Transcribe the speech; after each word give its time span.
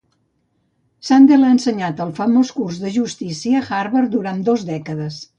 Sandel 1.09 1.43
ha 1.49 1.49
ensenyat 1.55 1.99
el 2.05 2.13
famós 2.19 2.51
curs 2.59 2.79
de 2.85 2.93
"Justícia" 2.95 3.59
a 3.61 3.69
Harvard 3.81 4.13
durant 4.15 4.41
dos 4.49 4.65
dècades. 4.71 5.21